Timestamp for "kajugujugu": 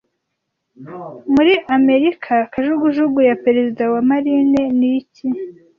2.51-3.19